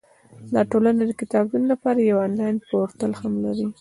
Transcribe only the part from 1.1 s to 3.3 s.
کتابتون لپاره یو انلاین پورتل